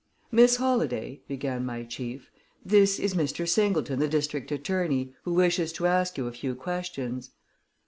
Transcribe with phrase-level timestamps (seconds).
[0.31, 2.31] "Miss Holladay," began my chief,
[2.65, 3.47] "this is Mr.
[3.47, 7.29] Singleton, the district attorney, who wishes to ask you a few questions."